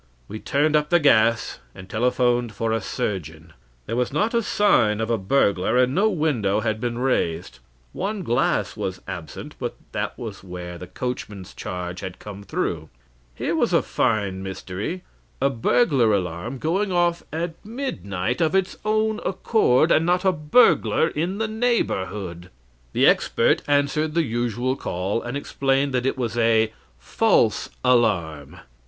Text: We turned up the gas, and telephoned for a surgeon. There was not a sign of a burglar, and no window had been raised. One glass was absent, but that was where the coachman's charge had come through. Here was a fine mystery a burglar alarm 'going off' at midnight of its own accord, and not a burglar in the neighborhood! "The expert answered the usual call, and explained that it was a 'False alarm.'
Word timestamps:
We 0.27 0.39
turned 0.39 0.75
up 0.75 0.89
the 0.89 0.99
gas, 0.99 1.59
and 1.75 1.87
telephoned 1.87 2.53
for 2.53 2.71
a 2.71 2.81
surgeon. 2.81 3.53
There 3.85 3.95
was 3.95 4.11
not 4.11 4.33
a 4.33 4.41
sign 4.41 4.99
of 4.99 5.11
a 5.11 5.17
burglar, 5.19 5.77
and 5.77 5.93
no 5.93 6.09
window 6.09 6.61
had 6.61 6.81
been 6.81 6.97
raised. 6.97 7.59
One 7.93 8.23
glass 8.23 8.75
was 8.75 8.99
absent, 9.07 9.53
but 9.59 9.75
that 9.91 10.17
was 10.17 10.43
where 10.43 10.79
the 10.79 10.87
coachman's 10.87 11.53
charge 11.53 11.99
had 11.99 12.17
come 12.17 12.41
through. 12.41 12.89
Here 13.35 13.55
was 13.55 13.73
a 13.73 13.83
fine 13.83 14.41
mystery 14.41 15.03
a 15.39 15.51
burglar 15.51 16.11
alarm 16.15 16.57
'going 16.57 16.91
off' 16.91 17.21
at 17.31 17.63
midnight 17.63 18.41
of 18.41 18.55
its 18.55 18.77
own 18.83 19.19
accord, 19.23 19.91
and 19.91 20.03
not 20.03 20.25
a 20.25 20.31
burglar 20.31 21.09
in 21.09 21.37
the 21.37 21.47
neighborhood! 21.47 22.49
"The 22.93 23.05
expert 23.05 23.61
answered 23.67 24.15
the 24.15 24.23
usual 24.23 24.75
call, 24.75 25.21
and 25.21 25.37
explained 25.37 25.93
that 25.93 26.07
it 26.07 26.17
was 26.17 26.39
a 26.39 26.73
'False 26.97 27.69
alarm.' 27.85 28.61